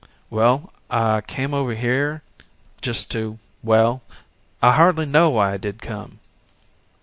"Well, 0.31 0.73
I 0.89 1.21
came 1.27 1.53
over 1.53 1.75
here 1.75 2.23
just 2.81 3.11
to 3.11 3.37
well, 3.61 4.01
I 4.59 4.71
hardly 4.71 5.05
know 5.05 5.29
why 5.29 5.53
I 5.53 5.57
did 5.57 5.79
come." 5.79 6.17